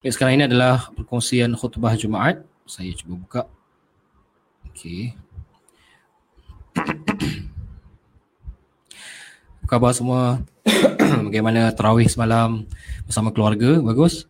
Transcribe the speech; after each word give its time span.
Okay, 0.00 0.16
sekarang 0.16 0.40
ini 0.40 0.48
adalah 0.48 0.88
perkongsian 0.96 1.52
khutbah 1.52 1.92
Jumaat. 1.92 2.40
Saya 2.64 2.88
cuba 2.96 3.20
buka. 3.20 3.44
Okey. 4.72 5.12
Apa 9.60 9.66
khabar 9.68 9.92
semua? 9.92 10.40
Bagaimana 11.28 11.68
terawih 11.76 12.08
semalam 12.08 12.64
bersama 13.04 13.28
keluarga? 13.28 13.76
Bagus? 13.76 14.24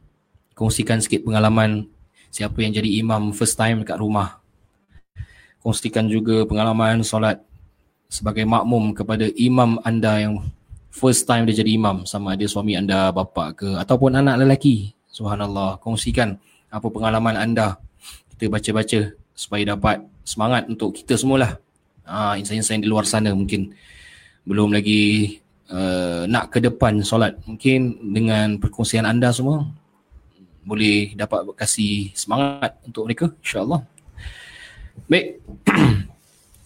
Kongsikan 0.59 0.98
sikit 0.98 1.22
pengalaman 1.22 1.87
siapa 2.34 2.66
yang 2.66 2.75
jadi 2.75 3.07
imam 3.07 3.30
first 3.30 3.55
time 3.55 3.87
dekat 3.87 4.02
rumah. 4.02 4.43
Kongsikan 5.62 6.11
juga 6.11 6.50
pengalaman 6.50 7.07
solat 7.07 7.46
sebagai 8.11 8.43
makmum 8.43 8.91
kepada 8.91 9.30
imam 9.39 9.79
anda 9.87 10.18
yang 10.18 10.50
first 10.91 11.30
time 11.30 11.46
dia 11.46 11.62
jadi 11.62 11.79
imam 11.79 12.02
sama 12.11 12.34
ada 12.34 12.43
suami 12.50 12.75
anda, 12.75 13.14
bapa 13.14 13.55
ke 13.55 13.79
ataupun 13.79 14.18
anak 14.18 14.43
lelaki 14.43 14.98
Subhanallah, 15.11 15.82
kongsikan 15.82 16.38
apa 16.70 16.86
pengalaman 16.86 17.34
anda. 17.34 17.78
Kita 18.34 18.46
baca-baca 18.48 19.12
supaya 19.34 19.62
dapat 19.74 20.06
semangat 20.23 20.70
untuk 20.70 20.95
kita 20.96 21.18
semualah. 21.18 21.59
Ah, 22.06 22.34
insan-insan 22.38 22.82
di 22.82 22.88
luar 22.88 23.06
sana 23.06 23.30
mungkin 23.34 23.74
belum 24.46 24.73
lagi 24.74 25.37
uh, 25.70 26.27
nak 26.27 26.51
ke 26.51 26.59
depan 26.62 27.02
solat. 27.06 27.38
Mungkin 27.46 28.10
dengan 28.15 28.59
perkongsian 28.59 29.06
anda 29.06 29.30
semua 29.30 29.66
boleh 30.65 31.16
dapat 31.16 31.46
kasih 31.56 32.12
semangat 32.12 32.77
untuk 32.84 33.09
mereka 33.09 33.27
insya-Allah. 33.40 33.80
Baik. 35.09 35.40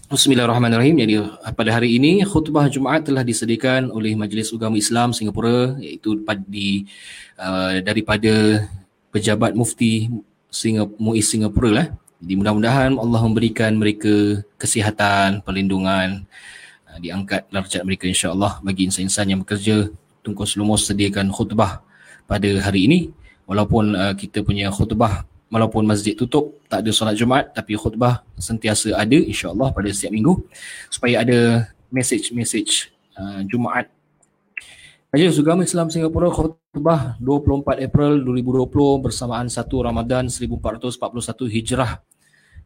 Bismillahirrahmanirrahim. 0.05 1.01
Jadi 1.01 1.15
pada 1.57 1.81
hari 1.81 1.97
ini 1.97 2.21
khutbah 2.29 2.69
Jumaat 2.69 3.09
telah 3.09 3.25
disediakan 3.25 3.89
oleh 3.89 4.13
Majlis 4.13 4.53
Agama 4.53 4.77
Islam 4.77 5.17
Singapura 5.17 5.81
iaitu 5.81 6.21
di 6.45 6.85
uh, 7.41 7.81
daripada 7.81 8.69
pejabat 9.09 9.57
mufti 9.57 10.13
Singapura 10.53 11.01
MUIS 11.01 11.33
Singapura 11.33 11.71
lah. 11.73 11.87
Jadi 12.21 12.37
mudah-mudahan 12.37 12.93
Allah 13.01 13.21
memberikan 13.25 13.73
mereka 13.81 14.45
kesihatan, 14.61 15.41
perlindungan, 15.41 16.29
uh, 16.85 16.99
diangkat 17.01 17.49
darjat 17.49 17.81
mereka 17.89 18.05
insya-Allah 18.05 18.61
bagi 18.61 18.85
insan-insan 18.85 19.33
yang 19.33 19.41
bekerja 19.41 19.89
tungkus 20.21 20.53
lumus 20.61 20.85
sediakan 20.85 21.33
khutbah 21.33 21.81
pada 22.29 22.61
hari 22.61 22.93
ini 22.93 23.09
walaupun 23.49 23.97
uh, 23.97 24.13
kita 24.13 24.45
punya 24.45 24.69
khutbah 24.69 25.25
walaupun 25.55 25.87
masjid 25.87 26.19
tutup 26.19 26.59
tak 26.67 26.83
ada 26.83 26.91
solat 26.91 27.15
Jumaat 27.15 27.55
tapi 27.55 27.79
khutbah 27.79 28.27
sentiasa 28.35 28.99
ada 28.99 29.15
insya-Allah 29.15 29.71
pada 29.71 29.87
setiap 29.95 30.11
minggu 30.11 30.43
supaya 30.91 31.23
ada 31.23 31.71
message-message 31.95 32.91
uh, 33.15 33.47
Jumaat. 33.47 33.87
Majlis 35.15 35.39
Agama 35.39 35.63
Islam 35.63 35.95
Singapura 35.95 36.27
khutbah 36.35 37.15
24 37.23 37.87
April 37.87 38.27
2020 38.27 38.67
bersamaan 38.99 39.47
1 39.47 39.63
Ramadan 39.63 40.27
1441 40.27 40.99
Hijrah. 41.55 42.03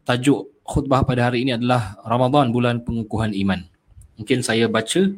Tajuk 0.01 0.49
khutbah 0.65 1.05
pada 1.05 1.29
hari 1.29 1.45
ini 1.45 1.53
adalah 1.53 2.01
Ramadan 2.01 2.49
bulan 2.49 2.81
pengukuhan 2.81 3.37
iman. 3.37 3.61
Mungkin 4.17 4.41
saya 4.41 4.65
baca 4.65 5.13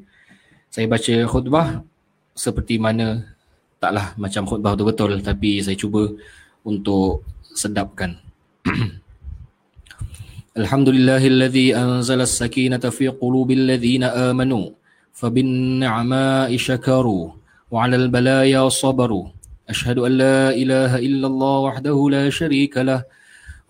saya 0.67 0.85
baca 0.91 1.15
khutbah 1.31 1.87
seperti 2.35 2.75
mana 2.75 3.23
taklah 3.79 4.11
macam 4.19 4.43
khutbah 4.43 4.75
betul-betul 4.75 5.23
tapi 5.23 5.63
saya 5.63 5.79
cuba 5.79 6.11
untuk 6.67 7.23
sedapkan. 7.55 8.17
Alhamdulillahilladzi 10.51 11.71
anzala 11.71 12.27
as-sakinata 12.27 12.91
fi 12.91 13.07
qulubil 13.07 13.71
ladzina 13.71 14.11
amanu 14.29 14.75
fabin-ni'ma'i 15.15 16.59
syakaru 16.59 17.31
wa 17.71 17.87
'alal 17.87 18.11
balaya 18.11 18.67
sabaru. 18.67 19.31
Ashhadu 19.71 20.03
an 20.03 20.19
la 20.19 20.51
ilaha 20.51 20.99
illallah 20.99 21.55
wahdahu 21.71 22.11
la 22.11 22.27
syarika 22.27 22.83
lah 22.83 23.07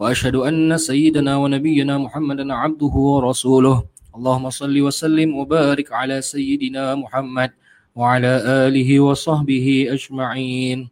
wa 0.01 0.09
ashhadu 0.09 0.41
anna 0.41 0.81
sayyidana 0.81 1.37
wa 1.37 1.45
nabiyyana 1.45 2.01
Muhammadan 2.01 2.49
'abduhu 2.49 3.21
wa 3.21 3.29
rasuluh. 3.29 3.85
Allahumma 4.09 4.49
salli 4.49 4.81
wa 4.81 4.89
sallim 4.89 5.37
wa 5.37 5.45
barik 5.45 5.93
ala 5.93 6.17
sayyidina 6.17 6.97
Muhammad 6.97 7.53
wa 7.93 8.17
ala 8.17 8.65
alihi 8.65 8.97
wa 8.97 9.13
sahbihi 9.13 9.93
ajma'in. 9.93 10.89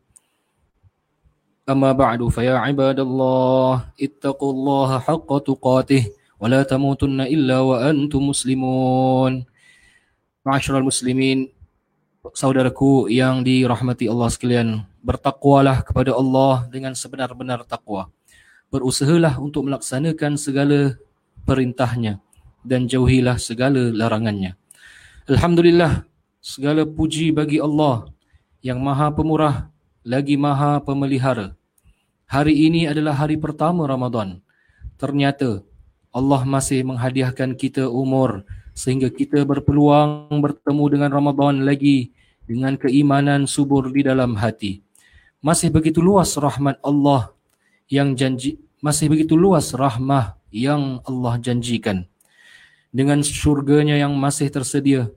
أما 1.68 1.96
بعد 1.96 2.28
فيا 2.28 2.60
عباد 2.60 3.00
الله 3.00 3.96
اتقوا 3.96 4.52
الله 4.52 4.90
حق 4.98 5.30
تقاته 5.38 6.02
ولا 6.40 6.60
تموتن 6.62 7.20
إلا 7.24 7.56
وأنتم 7.60 8.20
مسلمون 8.20 9.32
معاشر 10.44 10.74
المسلمين 10.78 11.48
saudaraku 12.32 13.12
yang 13.12 13.44
dirahmati 13.44 14.08
Allah 14.08 14.28
sekalian 14.32 14.68
bertakwalah 15.04 15.84
kepada 15.84 16.16
Allah 16.16 16.64
dengan 16.72 16.96
sebenar-benar 16.96 17.68
takwa 17.68 18.08
berusahalah 18.72 19.36
untuk 19.36 19.68
melaksanakan 19.68 20.40
segala 20.40 20.96
perintahnya 21.44 22.24
dan 22.64 22.88
jauhilah 22.88 23.36
segala 23.36 23.92
larangannya 23.92 24.56
Alhamdulillah 25.28 26.08
segala 26.40 26.88
puji 26.88 27.28
bagi 27.32 27.60
Allah 27.60 28.08
yang 28.64 28.80
maha 28.80 29.12
pemurah 29.12 29.68
lagi 30.04 30.36
maha 30.36 30.80
pemelihara 30.80 31.56
hari 32.29 32.69
ini 32.69 32.85
adalah 32.85 33.17
hari 33.17 33.41
pertama 33.41 33.89
Ramadan. 33.89 34.37
Ternyata 35.01 35.65
Allah 36.13 36.45
masih 36.45 36.85
menghadiahkan 36.85 37.57
kita 37.57 37.89
umur 37.89 38.45
sehingga 38.77 39.09
kita 39.09 39.41
berpeluang 39.43 40.29
bertemu 40.37 40.85
dengan 40.93 41.09
Ramadan 41.09 41.65
lagi 41.65 42.13
dengan 42.45 42.77
keimanan 42.77 43.49
subur 43.49 43.89
di 43.89 44.05
dalam 44.05 44.37
hati. 44.37 44.85
Masih 45.41 45.73
begitu 45.73 46.05
luas 46.05 46.37
rahmat 46.37 46.77
Allah 46.85 47.33
yang 47.89 48.13
janji 48.13 48.61
masih 48.79 49.09
begitu 49.11 49.33
luas 49.35 49.73
rahmah 49.73 50.37
yang 50.53 51.01
Allah 51.03 51.35
janjikan. 51.41 52.05
Dengan 52.89 53.21
syurganya 53.21 53.97
yang 53.97 54.17
masih 54.17 54.49
tersedia 54.49 55.09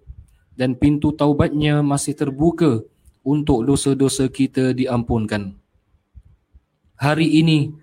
dan 0.56 0.76
pintu 0.76 1.12
taubatnya 1.12 1.80
masih 1.80 2.12
terbuka 2.12 2.84
untuk 3.24 3.64
dosa-dosa 3.64 4.28
kita 4.28 4.76
diampunkan 4.76 5.61
hari 7.02 7.42
ini 7.42 7.74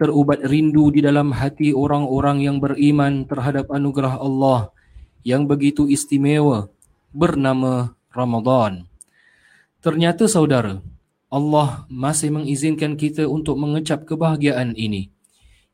terubat 0.00 0.40
rindu 0.40 0.88
di 0.88 1.04
dalam 1.04 1.36
hati 1.36 1.76
orang-orang 1.76 2.40
yang 2.40 2.56
beriman 2.56 3.28
terhadap 3.28 3.68
anugerah 3.68 4.16
Allah 4.16 4.72
yang 5.20 5.44
begitu 5.44 5.84
istimewa 5.84 6.72
bernama 7.12 7.92
Ramadan. 8.08 8.88
Ternyata 9.84 10.24
saudara, 10.24 10.80
Allah 11.28 11.84
masih 11.92 12.32
mengizinkan 12.32 12.96
kita 12.96 13.28
untuk 13.28 13.60
mengecap 13.60 14.08
kebahagiaan 14.08 14.72
ini 14.72 15.12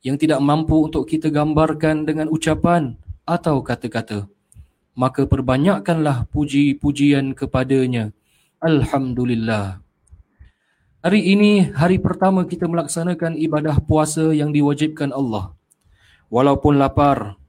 yang 0.03 0.19
tidak 0.19 0.43
mampu 0.43 0.75
untuk 0.83 1.07
kita 1.07 1.31
gambarkan 1.31 2.03
dengan 2.03 2.27
ucapan 2.27 2.99
atau 3.23 3.63
kata-kata. 3.63 4.27
Maka 4.91 5.23
perbanyakkanlah 5.23 6.27
puji-pujian 6.27 7.31
kepadanya. 7.39 8.11
Alhamdulillah. 8.59 9.79
Hari 11.01 11.33
ini 11.33 11.73
hari 11.73 11.97
pertama 11.97 12.45
kita 12.45 12.69
melaksanakan 12.69 13.33
ibadah 13.33 13.81
puasa 13.81 14.37
yang 14.37 14.53
diwajibkan 14.53 15.09
Allah. 15.09 15.49
Walaupun 16.29 16.77
lapar, 16.77 17.41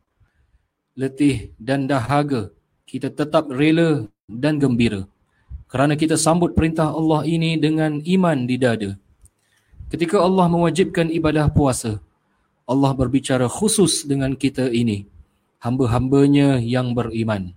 letih 0.96 1.52
dan 1.60 1.84
dahaga, 1.84 2.48
kita 2.88 3.12
tetap 3.12 3.52
rela 3.52 4.08
dan 4.24 4.56
gembira. 4.56 5.04
Kerana 5.68 6.00
kita 6.00 6.16
sambut 6.16 6.56
perintah 6.56 6.96
Allah 6.96 7.28
ini 7.28 7.60
dengan 7.60 8.00
iman 8.00 8.48
di 8.48 8.56
dada. 8.56 8.96
Ketika 9.92 10.24
Allah 10.24 10.48
mewajibkan 10.48 11.12
ibadah 11.12 11.52
puasa, 11.52 12.00
Allah 12.64 12.96
berbicara 12.96 13.52
khusus 13.52 14.08
dengan 14.08 14.32
kita 14.32 14.72
ini, 14.72 15.04
hamba-hambanya 15.60 16.56
yang 16.56 16.96
beriman. 16.96 17.52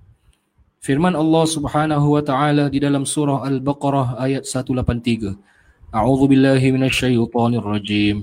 Firman 0.84 1.16
Allah 1.16 1.48
Subhanahu 1.48 2.20
wa 2.20 2.22
taala 2.22 2.68
di 2.68 2.84
dalam 2.84 3.08
surah 3.08 3.48
Al-Baqarah 3.48 4.20
ayat 4.20 4.44
183. 4.44 5.55
أعوذ 5.95 6.31
بالله 6.31 6.63
من 6.71 6.87
الشيطان 6.87 7.53
الرجيم 7.59 8.17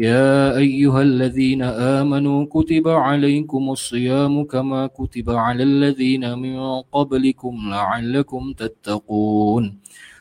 يا 0.00 0.56
أيها 0.56 1.00
الذين 1.02 1.60
آمنوا 2.00 2.48
كتب 2.48 2.88
عليكم 2.88 3.62
الصيام 3.76 4.32
كما 4.48 4.88
كتب 4.88 5.28
على 5.28 5.62
الذين 5.62 6.24
من 6.40 6.80
قبلكم 6.88 7.52
لعلكم 7.76 8.42
تتقون 8.56 9.64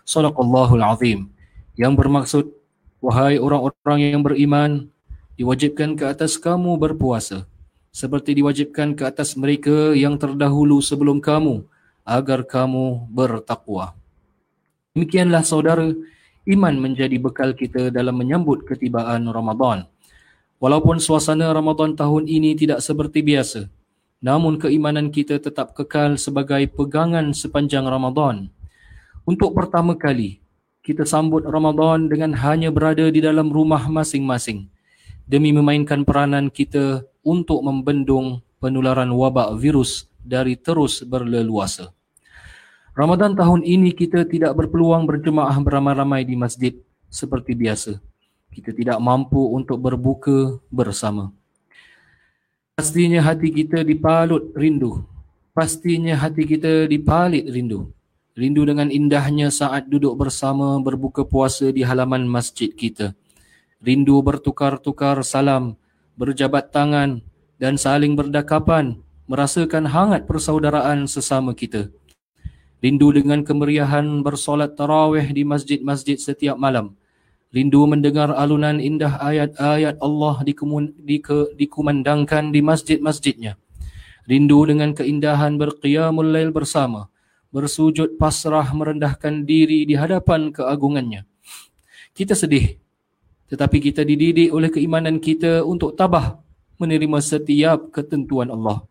صدق 0.04 0.36
الله 0.36 0.70
العظيم 0.76 1.20
yang 1.80 1.96
bermaksud 1.96 2.52
wahai 3.00 3.40
orang-orang 3.40 4.00
yang 4.12 4.20
beriman 4.20 4.92
diwajibkan 5.40 5.96
ke 5.96 6.04
atas 6.04 6.36
kamu 6.36 6.76
berpuasa 6.76 7.48
seperti 7.96 8.36
diwajibkan 8.36 8.92
ke 9.00 9.08
atas 9.08 9.40
mereka 9.40 9.96
yang 9.96 10.20
terdahulu 10.20 10.84
sebelum 10.84 11.24
kamu 11.24 11.64
agar 12.04 12.44
kamu 12.44 13.08
bertakwa 13.08 13.96
demikianlah 14.92 15.48
saudara 15.48 15.96
iman 16.45 16.77
menjadi 16.77 17.17
bekal 17.17 17.57
kita 17.57 17.89
dalam 17.89 18.17
menyambut 18.17 18.69
ketibaan 18.69 19.25
Ramadan. 19.29 19.89
Walaupun 20.61 21.01
suasana 21.01 21.53
Ramadan 21.53 21.97
tahun 21.97 22.29
ini 22.29 22.57
tidak 22.57 22.81
seperti 22.81 23.21
biasa, 23.21 23.69
namun 24.25 24.57
keimanan 24.57 25.13
kita 25.13 25.37
tetap 25.37 25.77
kekal 25.77 26.17
sebagai 26.17 26.65
pegangan 26.73 27.33
sepanjang 27.37 27.85
Ramadan. 27.85 28.49
Untuk 29.25 29.53
pertama 29.53 29.97
kali, 29.97 30.41
kita 30.85 31.09
sambut 31.09 31.45
Ramadan 31.49 32.13
dengan 32.13 32.37
hanya 32.45 32.69
berada 32.69 33.09
di 33.09 33.21
dalam 33.25 33.49
rumah 33.49 33.89
masing-masing 33.89 34.69
demi 35.25 35.53
memainkan 35.53 36.05
peranan 36.05 36.53
kita 36.53 37.09
untuk 37.25 37.65
membendung 37.65 38.45
penularan 38.61 39.09
wabak 39.13 39.57
virus 39.57 40.09
dari 40.21 40.61
terus 40.61 41.01
berleluasa. 41.05 41.93
Ramadan 42.95 43.35
tahun 43.35 43.67
ini 43.67 43.91
kita 43.91 44.23
tidak 44.23 44.55
berpeluang 44.55 45.03
berjemaah 45.03 45.59
beramai-ramai 45.59 46.23
di 46.23 46.39
masjid 46.39 46.79
seperti 47.11 47.59
biasa. 47.59 47.99
Kita 48.55 48.71
tidak 48.71 49.03
mampu 49.03 49.51
untuk 49.51 49.83
berbuka 49.83 50.63
bersama. 50.71 51.35
Pastinya 52.79 53.19
hati 53.19 53.51
kita 53.51 53.83
dipalut 53.83 54.55
rindu. 54.55 55.03
Pastinya 55.51 56.15
hati 56.15 56.47
kita 56.47 56.87
dipalit 56.87 57.51
rindu. 57.51 57.91
Rindu 58.39 58.63
dengan 58.63 58.87
indahnya 58.95 59.51
saat 59.51 59.91
duduk 59.91 60.15
bersama 60.15 60.79
berbuka 60.79 61.27
puasa 61.27 61.75
di 61.75 61.83
halaman 61.83 62.31
masjid 62.31 62.71
kita. 62.71 63.11
Rindu 63.83 64.23
bertukar-tukar 64.23 65.19
salam, 65.27 65.75
berjabat 66.15 66.71
tangan 66.71 67.27
dan 67.59 67.75
saling 67.75 68.15
berdakapan, 68.15 69.03
merasakan 69.27 69.91
hangat 69.91 70.31
persaudaraan 70.31 71.11
sesama 71.11 71.59
kita. 71.59 71.91
Rindu 72.85 73.17
dengan 73.17 73.41
kemeriahan 73.41 74.21
bersolat 74.21 74.77
tarawih 74.77 75.25
di 75.33 75.41
masjid-masjid 75.41 76.21
setiap 76.21 76.61
malam. 76.61 76.93
Rindu 77.49 77.81
mendengar 77.89 78.29
alunan 78.37 78.77
indah 78.77 79.25
ayat-ayat 79.25 79.97
Allah 80.05 80.45
dikumandangkan 81.57 82.53
di 82.53 82.61
masjid-masjidnya. 82.61 83.57
Rindu 84.29 84.69
dengan 84.69 84.93
keindahan 84.93 85.57
berqiyamul 85.57 86.29
lail 86.29 86.53
bersama 86.53 87.09
bersujud 87.57 88.21
pasrah 88.21 88.69
merendahkan 88.77 89.49
diri 89.49 89.89
di 89.89 89.97
hadapan 89.97 90.53
keagungannya. 90.53 91.25
Kita 92.13 92.37
sedih 92.37 92.77
tetapi 93.49 93.81
kita 93.81 94.05
dididik 94.05 94.53
oleh 94.53 94.69
keimanan 94.69 95.25
kita 95.25 95.65
untuk 95.65 95.97
tabah 95.97 96.37
menerima 96.77 97.19
setiap 97.25 97.97
ketentuan 97.97 98.53
Allah. 98.53 98.85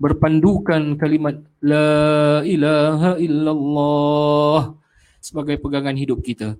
Berpandukan 0.00 0.96
kalimat 0.96 1.44
La 1.60 2.40
ilaha 2.40 3.20
illallah 3.20 4.72
sebagai 5.20 5.60
pegangan 5.60 5.92
hidup 5.92 6.24
kita. 6.24 6.56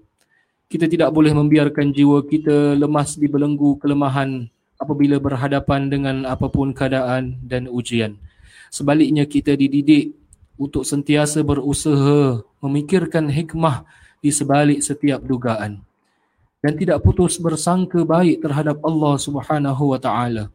Kita 0.69 0.85
tidak 0.85 1.09
boleh 1.11 1.33
membiarkan 1.33 1.89
jiwa 1.91 2.21
kita 2.29 2.77
lemas 2.77 3.17
di 3.17 3.27
belenggu 3.27 3.81
kelemahan 3.81 4.45
apabila 4.77 5.17
berhadapan 5.17 5.89
dengan 5.89 6.29
apapun 6.29 6.77
keadaan 6.77 7.41
dan 7.41 7.65
ujian. 7.67 8.21
Sebaliknya 8.69 9.25
kita 9.25 9.57
dididik 9.57 10.15
untuk 10.61 10.85
sentiasa 10.85 11.41
berusaha 11.41 12.45
memikirkan 12.61 13.33
hikmah 13.33 13.89
di 14.21 14.29
sebalik 14.29 14.85
setiap 14.85 15.25
dugaan 15.25 15.81
dan 16.61 16.77
tidak 16.77 17.01
putus 17.01 17.41
bersangka 17.41 18.05
baik 18.05 18.45
terhadap 18.45 18.77
Allah 18.85 19.17
Subhanahu 19.17 19.97
wa 19.97 19.99
taala. 19.99 20.53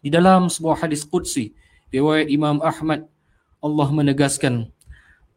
Di 0.00 0.08
dalam 0.08 0.48
sebuah 0.48 0.88
hadis 0.88 1.04
qudsi 1.04 1.52
riwayat 1.94 2.30
Imam 2.30 2.58
Ahmad 2.62 3.06
Allah 3.60 3.88
menegaskan 3.92 4.72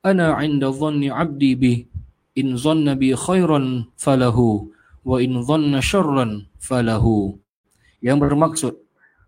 ana 0.06 0.38
'inda 0.42 0.70
dhanni 0.72 1.10
'abdi 1.10 1.52
bi 1.58 1.74
in 2.38 2.56
dhanna 2.58 2.98
bi 2.98 3.14
khairan 3.14 3.90
falahu 4.00 4.72
wa 5.04 5.18
in 5.20 5.42
dhanna 5.44 5.84
syarran 5.84 6.50
falahu 6.58 7.38
yang 8.00 8.18
bermaksud 8.18 8.80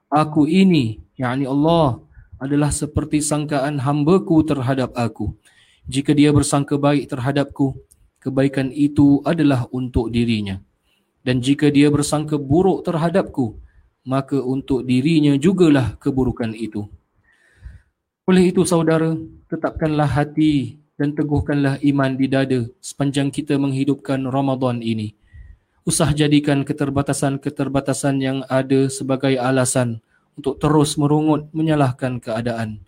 aku 0.09 0.47
ini 0.47 1.03
yakni 1.19 1.45
Allah 1.45 2.05
adalah 2.39 2.71
seperti 2.71 3.23
sangkaan 3.23 3.79
hambaku 3.81 4.43
terhadap 4.43 4.91
aku. 4.95 5.35
Jika 5.85 6.11
dia 6.11 6.33
bersangka 6.33 6.75
baik 6.75 7.07
terhadapku, 7.07 7.77
kebaikan 8.19 8.73
itu 8.73 9.21
adalah 9.23 9.69
untuk 9.71 10.09
dirinya. 10.09 10.59
Dan 11.25 11.41
jika 11.41 11.69
dia 11.73 11.89
bersangka 11.89 12.37
buruk 12.37 12.85
terhadapku, 12.85 13.57
maka 14.05 14.37
untuk 14.37 14.85
dirinya 14.85 15.33
jugalah 15.37 15.97
keburukan 15.97 16.53
itu. 16.53 16.85
Oleh 18.25 18.49
itu 18.49 18.65
saudara, 18.65 19.13
tetapkanlah 19.45 20.09
hati 20.09 20.81
dan 20.97 21.13
teguhkanlah 21.13 21.77
iman 21.85 22.17
di 22.17 22.25
dada 22.25 22.65
sepanjang 22.81 23.29
kita 23.29 23.53
menghidupkan 23.53 24.17
Ramadan 24.25 24.81
ini. 24.81 25.13
Usah 25.85 26.09
jadikan 26.09 26.65
keterbatasan-keterbatasan 26.65 28.17
yang 28.17 28.41
ada 28.49 28.89
sebagai 28.89 29.37
alasan 29.37 30.01
untuk 30.33 30.57
terus 30.57 30.97
merungut 30.97 31.53
menyalahkan 31.53 32.17
keadaan. 32.17 32.81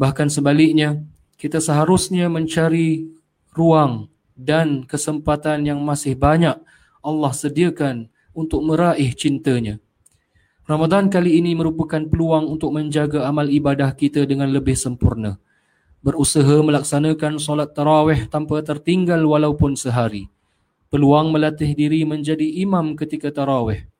Bahkan 0.00 0.32
sebaliknya, 0.32 0.96
kita 1.36 1.60
seharusnya 1.60 2.32
mencari 2.32 3.04
ruang 3.52 4.08
dan 4.32 4.88
kesempatan 4.88 5.68
yang 5.68 5.84
masih 5.84 6.16
banyak 6.16 6.56
Allah 7.04 7.32
sediakan 7.36 8.08
untuk 8.32 8.64
meraih 8.64 9.12
cintanya. 9.12 9.76
Ramadan 10.70 11.10
kali 11.10 11.42
ini 11.42 11.58
merupakan 11.58 11.98
peluang 11.98 12.46
untuk 12.46 12.70
menjaga 12.70 13.26
amal 13.26 13.50
ibadah 13.50 13.90
kita 13.90 14.22
dengan 14.22 14.54
lebih 14.54 14.78
sempurna. 14.78 15.34
Berusaha 15.98 16.62
melaksanakan 16.62 17.42
solat 17.42 17.74
tarawih 17.74 18.30
tanpa 18.30 18.62
tertinggal 18.62 19.18
walaupun 19.26 19.74
sehari. 19.74 20.30
Peluang 20.86 21.34
melatih 21.34 21.74
diri 21.74 22.06
menjadi 22.06 22.46
imam 22.62 22.94
ketika 22.94 23.34
tarawih 23.34 23.90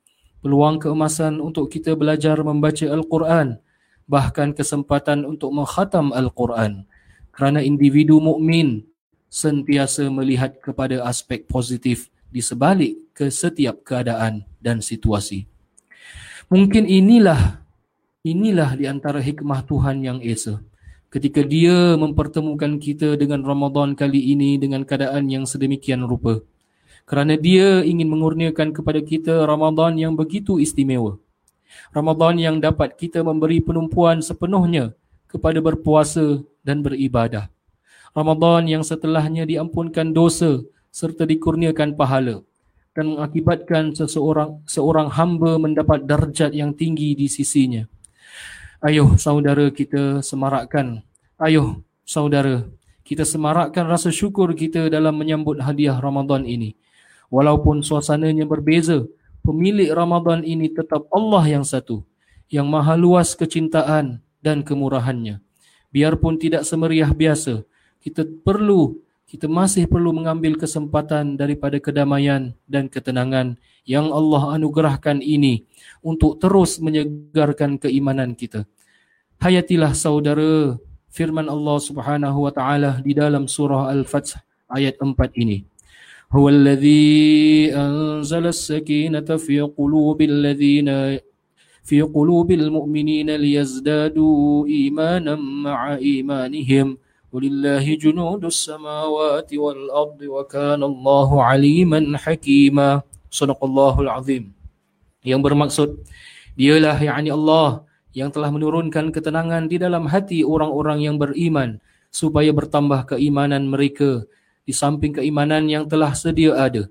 peluang 0.40 0.80
keemasan 0.80 1.38
untuk 1.38 1.68
kita 1.68 1.92
belajar 1.94 2.40
membaca 2.40 2.88
Al-Quran, 2.88 3.60
bahkan 4.08 4.56
kesempatan 4.56 5.28
untuk 5.28 5.52
menghatam 5.52 6.10
Al-Quran. 6.16 6.88
Kerana 7.30 7.62
individu 7.62 8.18
mukmin 8.18 8.84
sentiasa 9.30 10.10
melihat 10.10 10.58
kepada 10.58 11.06
aspek 11.06 11.46
positif 11.46 12.10
di 12.28 12.42
sebalik 12.42 12.98
ke 13.14 13.30
setiap 13.30 13.86
keadaan 13.86 14.42
dan 14.58 14.82
situasi. 14.82 15.46
Mungkin 16.50 16.82
inilah 16.82 17.62
inilah 18.26 18.74
di 18.74 18.90
antara 18.90 19.22
hikmah 19.22 19.62
Tuhan 19.70 20.02
yang 20.02 20.18
esa. 20.18 20.58
Ketika 21.06 21.46
dia 21.46 21.94
mempertemukan 21.94 22.74
kita 22.82 23.14
dengan 23.14 23.46
Ramadan 23.46 23.94
kali 23.94 24.34
ini 24.34 24.58
dengan 24.58 24.82
keadaan 24.82 25.30
yang 25.30 25.46
sedemikian 25.46 26.02
rupa 26.02 26.42
kerana 27.06 27.38
dia 27.38 27.86
ingin 27.86 28.10
mengurniakan 28.10 28.74
kepada 28.74 28.98
kita 28.98 29.46
Ramadan 29.46 29.94
yang 29.94 30.18
begitu 30.18 30.58
istimewa. 30.58 31.22
Ramadan 31.94 32.34
yang 32.42 32.56
dapat 32.58 32.98
kita 32.98 33.22
memberi 33.22 33.62
penumpuan 33.62 34.18
sepenuhnya 34.18 34.90
kepada 35.30 35.62
berpuasa 35.62 36.42
dan 36.66 36.82
beribadah. 36.82 37.46
Ramadan 38.10 38.66
yang 38.66 38.82
setelahnya 38.82 39.46
diampunkan 39.46 40.10
dosa 40.10 40.66
serta 40.90 41.30
dikurniakan 41.30 41.94
pahala 41.94 42.42
dan 42.90 43.14
mengakibatkan 43.14 43.94
seseorang 43.94 44.62
seorang 44.66 45.08
hamba 45.14 45.56
mendapat 45.62 46.04
darjat 46.04 46.50
yang 46.50 46.74
tinggi 46.74 47.14
di 47.14 47.30
sisinya. 47.30 47.86
Ayuh 48.82 49.14
saudara 49.20 49.70
kita 49.70 50.24
semarakkan. 50.24 51.04
Ayuh 51.38 51.84
saudara 52.02 52.66
kita 53.06 53.26
semarakkan 53.26 53.90
rasa 53.90 54.14
syukur 54.14 54.54
kita 54.54 54.86
dalam 54.86 55.18
menyambut 55.18 55.58
hadiah 55.58 55.98
Ramadan 55.98 56.46
ini. 56.46 56.78
Walaupun 57.30 57.82
suasananya 57.82 58.46
berbeza, 58.46 59.06
pemilik 59.42 59.90
Ramadan 59.90 60.42
ini 60.42 60.70
tetap 60.70 61.06
Allah 61.14 61.46
yang 61.46 61.66
satu, 61.66 62.02
yang 62.50 62.66
maha 62.66 62.98
luas 62.98 63.38
kecintaan 63.38 64.18
dan 64.42 64.66
kemurahannya. 64.66 65.38
Biarpun 65.90 66.38
tidak 66.38 66.66
semeriah 66.66 67.10
biasa, 67.10 67.66
kita 67.98 68.26
perlu, 68.46 68.98
kita 69.29 69.49
masih 69.49 69.89
perlu 69.89 70.13
mengambil 70.13 70.55
kesempatan 70.55 71.35
daripada 71.35 71.81
kedamaian 71.81 72.53
dan 72.69 72.85
ketenangan 72.85 73.57
yang 73.83 74.13
Allah 74.13 74.55
anugerahkan 74.55 75.19
ini 75.19 75.65
untuk 76.05 76.37
terus 76.37 76.77
menyegarkan 76.77 77.81
keimanan 77.81 78.37
kita. 78.37 78.63
Hayatilah 79.41 79.91
saudara 79.97 80.77
firman 81.09 81.49
Allah 81.49 81.77
Subhanahu 81.81 82.45
wa 82.45 82.51
taala 82.53 83.01
di 83.01 83.17
dalam 83.17 83.49
surah 83.49 83.91
Al-Fath 83.91 84.39
ayat 84.69 84.97
4 85.01 85.13
ini. 85.35 85.65
هو 86.33 86.49
الذي 86.49 87.69
أنزل 87.75 88.45
السكينة 88.47 89.29
في 89.37 89.61
قلوب 89.61 90.21
الذين 90.21 90.89
في 91.85 92.01
قلوب 92.01 92.51
المؤمنين 92.51 93.29
ليزدادوا 93.29 94.67
إيمانا 94.67 95.35
مع 95.35 95.95
إيمانهم 95.95 96.97
ولله 97.35 97.85
جنود 97.99 98.43
السماوات 98.47 99.49
والأرض 99.51 100.19
وكان 100.23 100.81
الله 100.83 101.29
عليما 101.43 101.99
حكيما 102.15 102.89
صدق 103.27 103.59
الله 103.59 103.95
العظيم 104.05 104.43
yang 105.25 105.41
bermaksud 105.43 105.99
dialah 106.55 106.95
yakni 106.95 107.33
Allah 107.33 107.83
yang 108.15 108.31
telah 108.31 108.47
menurunkan 108.53 109.11
ketenangan 109.11 109.67
di 109.67 109.75
dalam 109.75 110.07
hati 110.07 110.47
orang-orang 110.47 111.03
yang 111.03 111.19
beriman 111.19 111.83
supaya 112.07 112.55
bertambah 112.55 113.17
keimanan 113.17 113.67
mereka 113.67 114.23
di 114.63 114.71
samping 114.71 115.19
keimanan 115.19 115.67
yang 115.67 115.83
telah 115.83 116.15
sedia 116.15 116.55
ada 116.55 116.87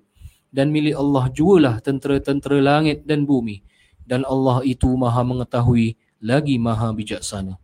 dan 0.52 0.68
milik 0.68 0.92
Allah 0.92 1.32
jualah 1.32 1.80
tentera-tentera 1.80 2.60
langit 2.60 3.08
dan 3.08 3.24
bumi 3.24 3.64
dan 4.04 4.28
Allah 4.28 4.60
itu 4.68 4.92
maha 4.92 5.24
mengetahui 5.24 5.96
lagi 6.20 6.60
maha 6.60 6.92
bijaksana. 6.92 7.56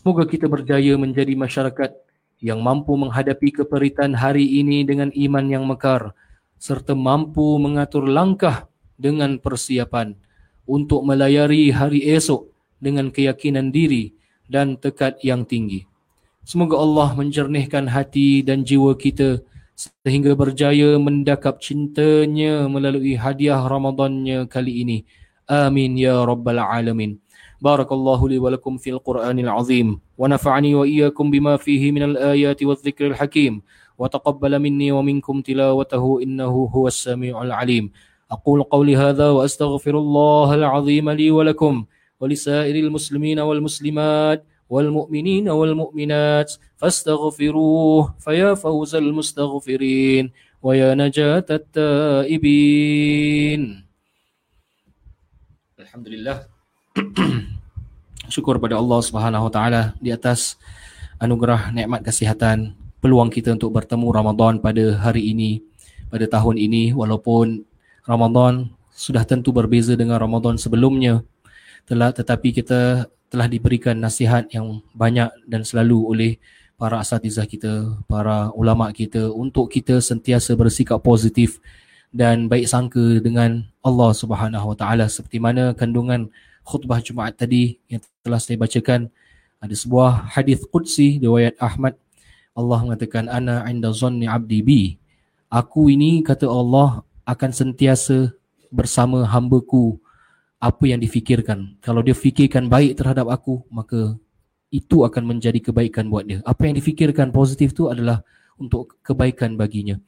Semoga 0.00 0.24
kita 0.24 0.48
berjaya 0.48 0.96
menjadi 0.96 1.36
masyarakat 1.36 1.92
yang 2.40 2.64
mampu 2.64 2.96
menghadapi 2.96 3.52
keperitan 3.52 4.16
hari 4.16 4.48
ini 4.48 4.80
dengan 4.80 5.12
iman 5.12 5.44
yang 5.44 5.68
mekar 5.68 6.16
serta 6.56 6.96
mampu 6.96 7.60
mengatur 7.60 8.08
langkah 8.08 8.64
dengan 8.96 9.36
persiapan 9.36 10.16
untuk 10.64 11.04
melayari 11.04 11.68
hari 11.68 12.08
esok 12.16 12.48
dengan 12.80 13.12
keyakinan 13.12 13.68
diri 13.68 14.16
dan 14.48 14.80
tekad 14.80 15.20
yang 15.20 15.44
tinggi. 15.44 15.84
Semoga 16.48 16.80
Allah 16.80 17.12
menjernihkan 17.12 17.84
hati 17.92 18.40
dan 18.40 18.64
jiwa 18.64 18.96
kita 18.96 19.44
sehingga 19.76 20.32
berjaya 20.32 20.96
mendakap 20.96 21.60
cintanya 21.60 22.64
melalui 22.72 23.20
hadiah 23.20 23.60
Ramadannya 23.68 24.48
kali 24.48 24.80
ini. 24.80 24.98
Amin 25.44 26.00
ya 26.00 26.24
rabbal 26.24 26.56
alamin. 26.56 27.20
بارك 27.60 27.92
الله 27.92 28.28
لي 28.28 28.38
ولكم 28.38 28.76
في 28.76 28.90
القرآن 28.90 29.38
العظيم 29.38 30.00
ونفعني 30.18 30.74
وإياكم 30.74 31.30
بما 31.30 31.56
فيه 31.56 31.92
من 31.92 32.02
الآيات 32.02 32.62
والذكر 32.62 33.06
الحكيم 33.06 33.62
وتقبل 33.98 34.58
مني 34.58 34.92
ومنكم 34.92 35.40
تلاوته 35.40 36.22
إنه 36.22 36.70
هو 36.74 36.86
السميع 36.86 37.42
العليم. 37.42 37.92
أقول 38.30 38.62
قولي 38.62 38.96
هذا 38.96 39.30
وأستغفر 39.30 39.98
الله 39.98 40.54
العظيم 40.54 41.10
لي 41.10 41.30
ولكم 41.30 41.84
ولسائر 42.20 42.74
المسلمين 42.74 43.38
والمسلمات 43.38 44.44
والمؤمنين 44.70 45.48
والمؤمنات 45.48 46.52
فاستغفروه 46.76 48.14
فيا 48.18 48.54
فوز 48.54 48.94
المستغفرين 48.94 50.30
ويا 50.62 50.94
نجاة 50.94 51.44
التائبين. 51.50 52.82
الحمد 55.80 56.08
لله. 56.08 56.46
syukur 58.30 58.56
pada 58.62 58.78
Allah 58.78 59.00
Subhanahu 59.02 59.50
Wa 59.50 59.52
Taala 59.52 59.82
di 59.98 60.14
atas 60.14 60.56
anugerah 61.20 61.74
nikmat 61.74 62.06
kesihatan 62.06 62.72
peluang 63.02 63.28
kita 63.28 63.52
untuk 63.52 63.74
bertemu 63.74 64.06
Ramadan 64.08 64.62
pada 64.62 64.96
hari 65.02 65.34
ini 65.34 65.60
pada 66.08 66.24
tahun 66.30 66.56
ini. 66.56 66.96
Walaupun 66.96 67.66
Ramadan 68.06 68.70
sudah 68.94 69.26
tentu 69.26 69.50
berbeza 69.52 69.98
dengan 69.98 70.16
Ramadan 70.22 70.56
sebelumnya 70.56 71.20
telah 71.84 72.14
tetapi 72.14 72.54
kita 72.54 73.10
telah 73.30 73.46
diberikan 73.46 73.98
nasihat 73.98 74.50
yang 74.50 74.82
banyak 74.94 75.30
dan 75.46 75.62
selalu 75.62 75.98
oleh 76.02 76.32
para 76.80 76.98
asatizah 76.98 77.44
kita, 77.44 78.00
para 78.08 78.48
ulama 78.56 78.88
kita 78.90 79.28
untuk 79.30 79.68
kita 79.68 80.00
sentiasa 80.00 80.56
bersikap 80.56 80.98
positif 81.04 81.60
dan 82.10 82.50
baik 82.50 82.66
sangka 82.66 83.22
dengan 83.22 83.68
Allah 83.84 84.10
Subhanahu 84.16 84.74
Wa 84.74 84.76
Taala. 84.76 85.06
Seperti 85.06 85.38
mana 85.38 85.76
kandungan 85.76 86.32
khutbah 86.70 87.02
Jumaat 87.02 87.34
tadi 87.34 87.82
yang 87.90 87.98
telah 88.22 88.38
saya 88.38 88.54
bacakan. 88.54 89.10
Ada 89.58 89.74
sebuah 89.74 90.30
hadis 90.38 90.62
qudsi 90.70 91.18
riwayat 91.18 91.58
Ahmad. 91.58 91.98
Allah 92.54 92.78
mengatakan 92.86 93.26
ana 93.26 93.66
inda 93.66 93.90
zanni 93.90 94.30
abdi 94.30 94.62
bi. 94.62 94.80
Aku 95.50 95.90
ini 95.90 96.22
kata 96.22 96.46
Allah 96.46 97.02
akan 97.26 97.50
sentiasa 97.50 98.30
bersama 98.70 99.26
hamba-Ku 99.26 99.98
apa 100.62 100.84
yang 100.86 101.02
difikirkan. 101.02 101.74
Kalau 101.82 102.06
dia 102.06 102.14
fikirkan 102.14 102.70
baik 102.70 102.94
terhadap 102.94 103.26
aku 103.26 103.66
maka 103.68 104.14
itu 104.70 105.02
akan 105.02 105.36
menjadi 105.36 105.58
kebaikan 105.58 106.06
buat 106.06 106.22
dia. 106.22 106.38
Apa 106.46 106.70
yang 106.70 106.78
difikirkan 106.78 107.34
positif 107.34 107.74
tu 107.74 107.90
adalah 107.90 108.22
untuk 108.56 108.96
kebaikan 109.02 109.58
baginya 109.58 109.98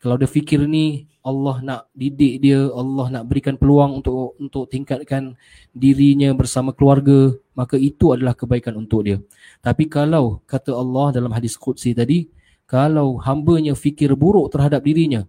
kalau 0.00 0.16
dia 0.16 0.24
fikir 0.24 0.64
ni 0.64 1.04
Allah 1.20 1.60
nak 1.60 1.80
didik 1.92 2.40
dia, 2.40 2.72
Allah 2.72 3.20
nak 3.20 3.28
berikan 3.28 3.60
peluang 3.60 4.00
untuk 4.00 4.32
untuk 4.40 4.64
tingkatkan 4.72 5.36
dirinya 5.76 6.32
bersama 6.32 6.72
keluarga, 6.72 7.36
maka 7.52 7.76
itu 7.76 8.16
adalah 8.16 8.32
kebaikan 8.32 8.80
untuk 8.80 9.04
dia. 9.04 9.20
Tapi 9.60 9.84
kalau 9.92 10.40
kata 10.48 10.72
Allah 10.72 11.12
dalam 11.12 11.28
hadis 11.36 11.52
qudsi 11.60 11.92
tadi, 11.92 12.32
kalau 12.64 13.20
hambanya 13.20 13.76
fikir 13.76 14.16
buruk 14.16 14.48
terhadap 14.48 14.80
dirinya, 14.80 15.28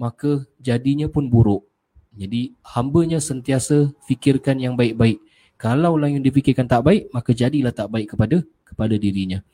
maka 0.00 0.48
jadinya 0.64 1.12
pun 1.12 1.28
buruk. 1.28 1.68
Jadi 2.16 2.56
hambanya 2.64 3.20
sentiasa 3.20 3.92
fikirkan 4.08 4.56
yang 4.56 4.80
baik-baik. 4.80 5.20
Kalau 5.60 6.00
lah 6.00 6.08
yang 6.08 6.24
difikirkan 6.24 6.64
tak 6.64 6.88
baik, 6.88 7.12
maka 7.12 7.36
jadilah 7.36 7.76
tak 7.76 7.92
baik 7.92 8.16
kepada 8.16 8.40
kepada 8.64 8.96
dirinya. 8.96 9.44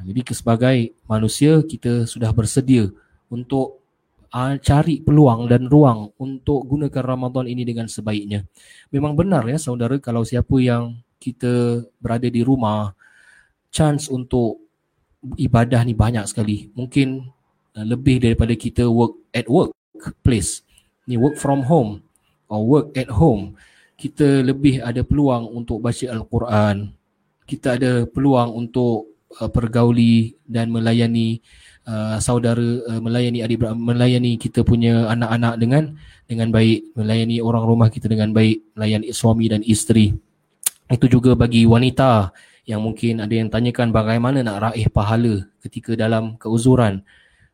Jadi 0.00 0.24
sebagai 0.32 0.96
manusia 1.04 1.60
kita 1.60 2.08
sudah 2.08 2.32
bersedia 2.32 2.88
untuk 3.28 3.79
uh, 4.34 4.54
cari 4.62 5.02
peluang 5.02 5.50
dan 5.50 5.66
ruang 5.66 6.14
untuk 6.18 6.66
gunakan 6.66 7.02
Ramadan 7.04 7.46
ini 7.50 7.66
dengan 7.66 7.90
sebaiknya. 7.90 8.46
Memang 8.94 9.18
benar 9.18 9.46
ya 9.46 9.58
saudara 9.58 9.98
kalau 9.98 10.22
siapa 10.22 10.56
yang 10.62 10.98
kita 11.20 11.84
berada 12.00 12.26
di 12.30 12.40
rumah 12.40 12.96
chance 13.70 14.08
untuk 14.08 14.62
ibadah 15.36 15.84
ni 15.84 15.92
banyak 15.92 16.24
sekali. 16.26 16.70
Mungkin 16.72 17.26
uh, 17.76 17.86
lebih 17.86 18.22
daripada 18.22 18.54
kita 18.56 18.88
work 18.88 19.18
at 19.34 19.46
work 19.50 19.74
place. 20.24 20.64
Ni 21.10 21.18
work 21.18 21.36
from 21.36 21.66
home 21.66 22.06
or 22.46 22.62
work 22.64 22.94
at 22.96 23.10
home. 23.10 23.58
Kita 24.00 24.40
lebih 24.40 24.80
ada 24.80 25.04
peluang 25.04 25.52
untuk 25.52 25.84
baca 25.84 26.08
Al-Quran. 26.08 26.88
Kita 27.44 27.76
ada 27.76 28.08
peluang 28.08 28.56
untuk 28.56 29.09
uh, 29.38 29.50
pergauli 29.50 30.34
dan 30.48 30.74
melayani 30.74 31.38
uh, 31.86 32.18
saudara 32.18 32.82
uh, 32.90 32.98
melayani 32.98 33.46
adik 33.46 33.62
melayani 33.78 34.34
kita 34.40 34.66
punya 34.66 35.06
anak-anak 35.12 35.54
dengan 35.62 35.94
dengan 36.26 36.50
baik. 36.50 36.98
Melayani 36.98 37.38
orang 37.38 37.62
rumah 37.62 37.88
kita 37.92 38.10
dengan 38.10 38.34
baik. 38.34 38.74
Melayani 38.74 39.14
suami 39.14 39.46
dan 39.46 39.62
isteri. 39.62 40.10
Itu 40.90 41.06
juga 41.06 41.38
bagi 41.38 41.62
wanita 41.70 42.34
yang 42.66 42.82
mungkin 42.82 43.22
ada 43.22 43.34
yang 43.34 43.46
tanyakan 43.46 43.94
bagaimana 43.94 44.42
nak 44.42 44.70
raih 44.70 44.90
pahala 44.90 45.46
ketika 45.62 45.94
dalam 45.94 46.34
keuzuran. 46.38 47.06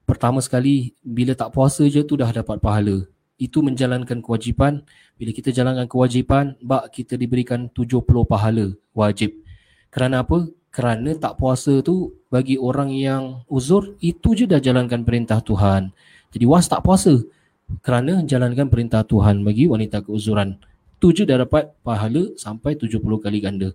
Pertama 0.07 0.39
sekali 0.41 0.95
bila 1.03 1.35
tak 1.35 1.53
puasa 1.53 1.85
je 1.85 2.01
tu 2.01 2.17
dah 2.17 2.31
dapat 2.31 2.63
pahala. 2.63 3.05
Itu 3.37 3.61
menjalankan 3.61 4.25
kewajipan. 4.25 4.81
Bila 5.21 5.31
kita 5.33 5.53
jalankan 5.53 5.85
kewajipan 5.89 6.57
bak 6.65 6.89
kita 6.93 7.21
diberikan 7.21 7.69
70 7.69 8.05
pahala 8.25 8.73
wajib. 8.97 9.37
Kerana 9.93 10.25
apa 10.25 10.49
kerana 10.77 11.17
tak 11.17 11.41
puasa 11.41 11.81
tu 11.81 12.13
bagi 12.29 12.61
orang 12.61 12.93
yang 12.93 13.41
uzur 13.49 13.97
itu 14.05 14.37
je 14.37 14.45
dah 14.45 14.61
jalankan 14.61 15.09
perintah 15.09 15.41
Tuhan. 15.41 15.89
Jadi 16.37 16.45
was 16.45 16.69
tak 16.69 16.85
puasa 16.85 17.17
kerana 17.81 18.21
jalankan 18.29 18.69
perintah 18.69 19.01
Tuhan 19.01 19.41
bagi 19.41 19.65
wanita 19.73 20.05
keuzuran. 20.05 20.61
Tu 21.01 21.17
je 21.17 21.25
dah 21.25 21.49
dapat 21.49 21.73
pahala 21.81 22.29
sampai 22.37 22.77
70 22.77 23.01
kali 23.01 23.41
ganda. 23.41 23.73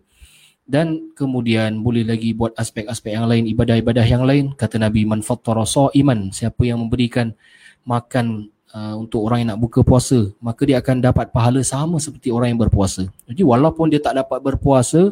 Dan 0.62 1.10
kemudian 1.18 1.82
boleh 1.82 2.06
lagi 2.06 2.38
buat 2.38 2.54
aspek-aspek 2.54 3.18
yang 3.18 3.26
lain, 3.26 3.50
ibadah-ibadah 3.50 4.06
yang 4.06 4.22
lain. 4.22 4.54
Kata 4.54 4.78
Nabi, 4.78 5.02
man 5.10 5.26
fattara 5.26 5.66
iman. 5.98 6.30
Siapa 6.30 6.70
yang 6.70 6.86
memberikan 6.86 7.34
makan 7.82 8.54
uh, 8.78 8.94
untuk 8.94 9.26
orang 9.26 9.42
yang 9.42 9.50
nak 9.58 9.62
buka 9.66 9.82
puasa, 9.82 10.30
maka 10.38 10.70
dia 10.70 10.78
akan 10.78 11.02
dapat 11.02 11.34
pahala 11.34 11.66
sama 11.66 11.98
seperti 11.98 12.30
orang 12.30 12.54
yang 12.54 12.62
berpuasa. 12.62 13.10
Jadi 13.26 13.42
walaupun 13.42 13.90
dia 13.90 13.98
tak 13.98 14.22
dapat 14.22 14.38
berpuasa 14.38 15.12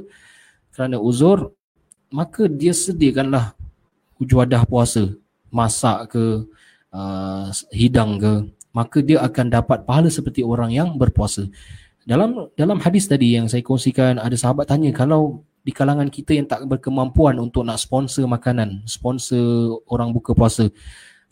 kerana 0.70 1.02
uzur, 1.02 1.50
maka 2.10 2.50
dia 2.50 2.74
sediakanlah 2.74 3.54
ujuadah 4.22 4.66
puasa. 4.66 5.14
Masak 5.50 6.14
ke 6.14 6.46
uh, 6.94 7.50
hidang 7.74 8.22
ke 8.22 8.34
maka 8.70 9.02
dia 9.02 9.18
akan 9.26 9.50
dapat 9.50 9.82
pahala 9.82 10.14
seperti 10.14 10.46
orang 10.46 10.70
yang 10.70 10.94
berpuasa. 10.94 11.50
Dalam 12.06 12.50
dalam 12.54 12.78
hadis 12.82 13.10
tadi 13.10 13.38
yang 13.38 13.50
saya 13.50 13.66
kongsikan 13.66 14.22
ada 14.22 14.34
sahabat 14.38 14.70
tanya 14.70 14.94
kalau 14.94 15.42
di 15.66 15.74
kalangan 15.74 16.08
kita 16.08 16.38
yang 16.38 16.48
tak 16.48 16.66
berkemampuan 16.66 17.38
untuk 17.38 17.68
nak 17.68 17.78
sponsor 17.78 18.26
makanan 18.26 18.82
sponsor 18.88 19.78
orang 19.92 20.16
buka 20.16 20.32
puasa 20.32 20.72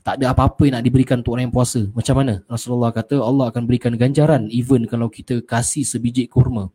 tak 0.04 0.20
ada 0.20 0.36
apa-apa 0.36 0.68
yang 0.68 0.76
nak 0.78 0.86
diberikan 0.86 1.24
untuk 1.24 1.36
orang 1.36 1.50
yang 1.50 1.56
puasa 1.56 1.82
macam 1.96 2.16
mana? 2.20 2.44
Rasulullah 2.48 2.92
kata 2.92 3.20
Allah 3.20 3.50
akan 3.50 3.64
berikan 3.66 3.92
ganjaran 3.96 4.48
even 4.52 4.86
kalau 4.88 5.08
kita 5.12 5.42
kasih 5.44 5.84
sebiji 5.84 6.28
kurma. 6.32 6.72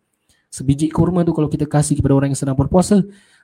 Sebiji 0.53 0.93
kurma 0.93 1.25
tu 1.25 1.33
kalau 1.33 1.49
kita 1.49 1.65
kasih 1.65 1.97
kepada 1.97 2.13
orang 2.13 2.37
yang 2.37 2.41
sedang 2.41 2.59
berpuasa 2.59 3.01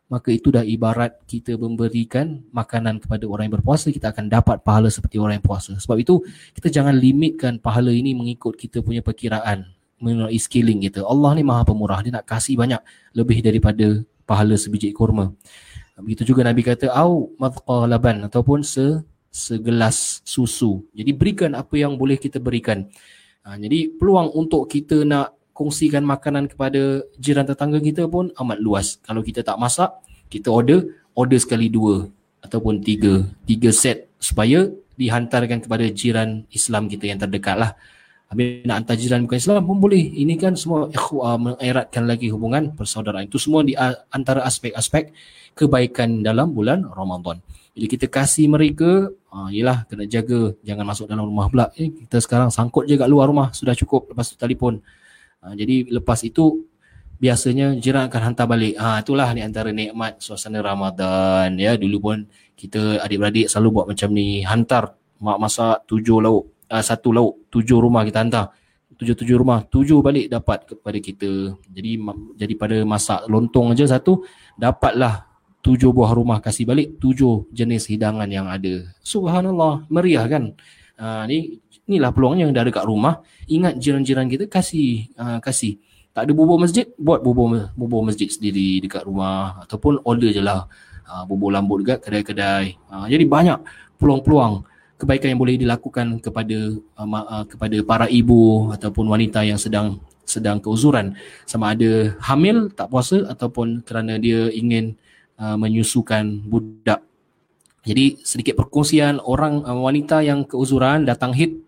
maka 0.09 0.33
itu 0.33 0.49
dah 0.49 0.65
ibarat 0.65 1.21
kita 1.29 1.61
memberikan 1.61 2.41
makanan 2.49 2.97
kepada 2.97 3.29
orang 3.29 3.53
yang 3.53 3.61
berpuasa 3.61 3.93
kita 3.93 4.09
akan 4.09 4.33
dapat 4.33 4.65
pahala 4.65 4.89
seperti 4.89 5.21
orang 5.21 5.39
yang 5.39 5.47
puasa. 5.47 5.77
Sebab 5.77 6.01
itu 6.01 6.25
kita 6.57 6.73
jangan 6.73 6.97
limitkan 6.97 7.61
pahala 7.61 7.93
ini 7.93 8.17
mengikut 8.17 8.57
kita 8.57 8.81
punya 8.81 9.05
perkiraan 9.05 9.69
mengenai 10.01 10.39
skilling 10.41 10.81
kita. 10.89 11.05
Allah 11.05 11.37
ni 11.37 11.45
maha 11.45 11.63
pemurah 11.69 12.01
dia 12.01 12.17
nak 12.17 12.25
kasih 12.25 12.57
banyak 12.57 12.81
lebih 13.13 13.45
daripada 13.45 14.01
pahala 14.25 14.57
sebiji 14.57 14.97
kurma. 14.97 15.31
Begitu 16.01 16.33
juga 16.33 16.47
Nabi 16.47 16.65
kata 16.65 16.89
au 16.95 17.37
madqalaban 17.37 18.25
ataupun 18.27 18.65
se 18.65 19.05
segelas 19.29 20.25
susu. 20.25 20.89
Jadi 20.97 21.11
berikan 21.13 21.53
apa 21.53 21.77
yang 21.77 22.01
boleh 22.01 22.17
kita 22.17 22.41
berikan. 22.41 22.89
Ha, 23.45 23.61
jadi 23.61 23.93
peluang 23.93 24.33
untuk 24.35 24.67
kita 24.67 25.05
nak 25.05 25.38
kongsikan 25.59 26.07
makanan 26.07 26.47
kepada 26.47 27.03
jiran 27.19 27.43
tetangga 27.43 27.83
kita 27.83 28.07
pun 28.07 28.31
amat 28.31 28.59
luas. 28.63 29.03
Kalau 29.03 29.27
kita 29.27 29.43
tak 29.43 29.59
masak, 29.59 29.91
kita 30.31 30.55
order, 30.55 30.87
order 31.19 31.43
sekali 31.43 31.67
dua 31.67 32.07
ataupun 32.47 32.79
tiga, 32.79 33.27
tiga 33.43 33.75
set 33.75 34.07
supaya 34.23 34.71
dihantarkan 34.95 35.67
kepada 35.67 35.91
jiran 35.91 36.47
Islam 36.55 36.87
kita 36.87 37.11
yang 37.11 37.19
terdekat 37.19 37.59
lah. 37.59 37.75
Habis 38.29 38.63
nak 38.69 38.85
hantar 38.85 38.97
jiran 39.01 39.25
bukan 39.25 39.39
Islam 39.41 39.65
pun 39.67 39.83
boleh. 39.83 40.05
Ini 40.15 40.39
kan 40.39 40.55
semua 40.55 40.87
ikhwah 40.93 41.41
mengeratkan 41.41 42.05
lagi 42.07 42.29
hubungan 42.29 42.77
persaudaraan. 42.77 43.27
Itu 43.27 43.41
semua 43.41 43.65
di 43.65 43.73
antara 44.15 44.45
aspek-aspek 44.45 45.11
kebaikan 45.57 46.23
dalam 46.23 46.53
bulan 46.53 46.87
Ramadan. 46.87 47.41
Bila 47.73 47.87
kita 47.89 48.07
kasih 48.07 48.53
mereka, 48.53 49.09
ha, 49.33 49.49
yelah 49.49 49.89
kena 49.89 50.05
jaga 50.05 50.53
jangan 50.61 50.85
masuk 50.85 51.09
dalam 51.09 51.25
rumah 51.25 51.49
pula. 51.49 51.67
Eh, 51.81 51.89
kita 52.05 52.21
sekarang 52.21 52.53
sangkut 52.53 52.85
je 52.85 53.01
kat 53.01 53.09
luar 53.09 53.33
rumah 53.33 53.49
sudah 53.57 53.73
cukup 53.73 54.13
lepas 54.13 54.29
tu 54.29 54.37
telefon. 54.37 54.85
Ha, 55.39 55.55
jadi 55.55 55.87
lepas 55.91 56.21
itu 56.27 56.67
biasanya 57.19 57.75
jiran 57.79 58.07
akan 58.11 58.23
hantar 58.33 58.47
balik. 58.47 58.75
Ha, 58.79 59.03
itulah 59.03 59.29
ni 59.35 59.43
antara 59.43 59.71
nikmat 59.75 60.23
suasana 60.23 60.63
Ramadan. 60.63 61.59
Ya, 61.59 61.75
dulu 61.75 61.99
pun 62.11 62.19
kita 62.59 63.03
adik-beradik 63.03 63.47
selalu 63.51 63.69
buat 63.75 63.87
macam 63.91 64.09
ni. 64.15 64.43
Hantar 64.43 64.99
mak 65.23 65.39
masak 65.39 65.87
tujuh 65.87 66.19
lauk. 66.23 66.55
Uh, 66.69 66.85
satu 66.85 67.17
lauk, 67.17 67.49
tujuh 67.49 67.81
rumah 67.81 68.05
kita 68.05 68.21
hantar. 68.21 68.53
Tujuh-tujuh 68.99 69.37
rumah, 69.39 69.63
tujuh 69.63 70.03
balik 70.03 70.27
dapat 70.27 70.67
kepada 70.67 70.99
kita. 70.99 71.55
Jadi 71.71 72.03
jadi 72.35 72.53
pada 72.59 72.77
masak 72.83 73.31
lontong 73.31 73.73
aja 73.73 73.87
satu, 73.87 74.27
dapatlah 74.59 75.23
tujuh 75.63 75.95
buah 75.95 76.13
rumah 76.13 76.43
kasih 76.43 76.67
balik 76.67 76.99
tujuh 76.99 77.47
jenis 77.55 77.87
hidangan 77.87 78.27
yang 78.27 78.51
ada. 78.51 78.85
Subhanallah, 79.01 79.87
meriah 79.87 80.27
kan? 80.27 80.51
Uh, 80.99 81.23
ni 81.31 81.63
inilah 81.89 82.13
peluangnya 82.13 82.47
yang 82.47 82.55
dah 82.55 82.69
dekat 82.69 82.85
rumah. 82.85 83.25
Ingat 83.49 83.81
jiran-jiran 83.81 84.29
kita 84.29 84.45
kasih 84.47 85.09
uh, 85.17 85.41
kasih. 85.41 85.81
Tak 86.13 86.29
ada 86.29 86.33
bubur 86.37 86.61
masjid, 86.61 86.85
buat 87.01 87.25
bubur 87.25 87.73
bubur 87.73 88.05
masjid 88.05 88.29
sendiri 88.29 88.85
dekat 88.85 89.09
rumah 89.09 89.65
ataupun 89.65 90.05
order 90.05 90.31
je 90.31 90.45
lah 90.45 90.69
uh, 91.09 91.25
bubur 91.25 91.49
lambut 91.51 91.83
dekat 91.83 92.05
kedai-kedai. 92.05 92.77
Uh, 92.93 93.07
jadi 93.09 93.25
banyak 93.25 93.59
peluang-peluang 93.97 94.69
kebaikan 94.99 95.33
yang 95.33 95.41
boleh 95.41 95.57
dilakukan 95.57 96.21
kepada 96.21 96.59
uh, 96.77 97.09
uh, 97.09 97.45
kepada 97.49 97.77
para 97.87 98.07
ibu 98.11 98.69
ataupun 98.75 99.09
wanita 99.09 99.47
yang 99.47 99.57
sedang 99.57 100.03
sedang 100.29 100.61
keuzuran 100.61 101.17
sama 101.49 101.73
ada 101.73 102.13
hamil 102.21 102.69
tak 102.77 102.93
puasa 102.93 103.25
ataupun 103.33 103.81
kerana 103.81 104.21
dia 104.21 104.53
ingin 104.53 104.99
uh, 105.41 105.57
menyusukan 105.57 106.45
budak. 106.45 107.01
Jadi 107.87 108.21
sedikit 108.21 108.61
perkongsian 108.61 109.23
orang 109.25 109.65
uh, 109.65 109.81
wanita 109.81 110.21
yang 110.21 110.45
keuzuran 110.45 111.09
datang 111.09 111.33
hid 111.33 111.68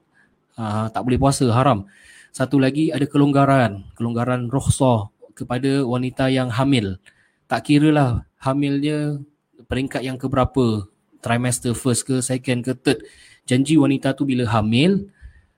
uh, 0.61 0.87
tak 0.93 1.02
boleh 1.09 1.17
puasa 1.17 1.49
haram. 1.49 1.88
Satu 2.31 2.61
lagi 2.61 2.93
ada 2.93 3.09
kelonggaran, 3.09 3.88
kelonggaran 3.97 4.52
rukhsah 4.52 5.09
kepada 5.33 5.83
wanita 5.88 6.29
yang 6.29 6.52
hamil. 6.52 7.00
Tak 7.49 7.67
kira 7.67 7.88
lah 7.90 8.11
hamilnya 8.38 9.19
peringkat 9.67 10.05
yang 10.05 10.21
keberapa 10.21 10.87
trimester 11.25 11.73
first 11.73 12.05
ke 12.07 12.21
second 12.21 12.61
ke 12.62 12.76
third. 12.76 13.00
Janji 13.49 13.81
wanita 13.81 14.14
tu 14.14 14.29
bila 14.29 14.47
hamil 14.47 15.11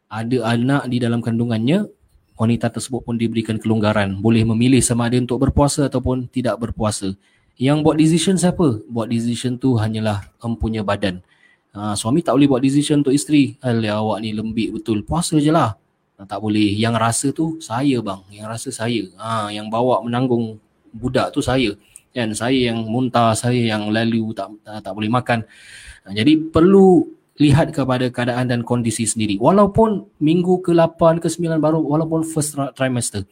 ada 0.09 0.57
anak 0.57 0.89
di 0.89 0.97
dalam 0.97 1.21
kandungannya 1.21 1.85
wanita 2.41 2.73
tersebut 2.73 3.05
pun 3.05 3.21
diberikan 3.21 3.61
kelonggaran. 3.61 4.25
Boleh 4.25 4.49
memilih 4.49 4.81
sama 4.81 5.13
ada 5.13 5.21
untuk 5.21 5.45
berpuasa 5.45 5.93
ataupun 5.93 6.33
tidak 6.33 6.57
berpuasa. 6.57 7.13
Yang 7.61 7.79
buat 7.85 7.97
decision 8.01 8.41
siapa? 8.41 8.81
Buat 8.89 9.13
decision 9.13 9.61
tu 9.61 9.77
hanyalah 9.77 10.25
empunya 10.41 10.81
badan 10.81 11.21
ha, 11.77 11.93
suami 11.97 12.21
tak 12.21 12.37
boleh 12.37 12.49
buat 12.49 12.63
decision 12.63 13.01
untuk 13.01 13.17
isteri. 13.17 13.57
Alah 13.65 14.01
awak 14.01 14.25
ni 14.25 14.33
lembik 14.33 14.81
betul. 14.81 15.05
Puasa 15.05 15.37
je 15.41 15.53
lah. 15.53 15.77
Ha, 16.21 16.29
tak 16.29 16.39
boleh. 16.41 16.77
Yang 16.77 16.95
rasa 17.01 17.27
tu 17.33 17.57
saya 17.59 17.99
bang. 18.01 18.21
Yang 18.33 18.47
rasa 18.49 18.69
saya. 18.73 19.03
Ha, 19.19 19.49
yang 19.51 19.73
bawa 19.73 20.05
menanggung 20.05 20.61
budak 20.93 21.33
tu 21.33 21.41
saya. 21.41 21.73
Kan 22.13 22.37
saya 22.37 22.73
yang 22.73 22.85
muntah 22.85 23.33
saya 23.33 23.57
yang 23.57 23.89
lalu 23.89 24.37
tak 24.37 24.53
tak, 24.61 24.85
tak 24.85 24.93
boleh 24.93 25.09
makan. 25.09 25.49
Jadi 26.05 26.53
perlu 26.53 27.09
lihat 27.41 27.73
kepada 27.73 28.13
keadaan 28.13 28.53
dan 28.53 28.61
kondisi 28.61 29.09
sendiri. 29.09 29.41
Walaupun 29.41 30.21
minggu 30.21 30.61
ke-8 30.61 31.25
ke-9 31.25 31.57
baru 31.57 31.81
walaupun 31.81 32.21
first 32.29 32.53
trimester 32.77 33.25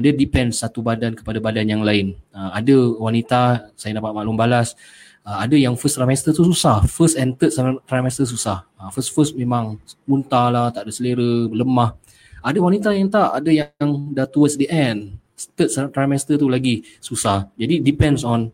dia 0.00 0.12
depend 0.12 0.52
satu 0.52 0.84
badan 0.84 1.16
kepada 1.16 1.40
badan 1.40 1.68
yang 1.68 1.80
lain. 1.80 2.12
Ada 2.32 2.76
wanita 3.00 3.72
saya 3.76 3.96
dapat 3.96 4.12
maklum 4.12 4.36
balas 4.36 4.76
ada 5.22 5.54
yang 5.54 5.78
first 5.78 5.94
trimester 5.94 6.34
tu 6.34 6.42
susah 6.42 6.82
first 6.86 7.14
and 7.14 7.38
third 7.38 7.54
trimester 7.86 8.26
susah 8.26 8.66
first 8.90 9.14
first 9.14 9.38
memang 9.38 9.78
muntah 10.02 10.50
lah 10.50 10.66
tak 10.74 10.86
ada 10.86 10.92
selera 10.92 11.46
lemah 11.50 11.94
ada 12.42 12.58
wanita 12.58 12.90
yang 12.90 13.06
tak 13.06 13.30
ada 13.38 13.50
yang 13.50 13.90
dah 14.10 14.26
towards 14.26 14.58
the 14.58 14.66
end 14.66 15.22
third 15.54 15.70
trimester 15.90 16.38
tu 16.38 16.46
lagi 16.46 16.86
susah. 17.02 17.50
Jadi 17.58 17.82
depends 17.82 18.22
on 18.22 18.50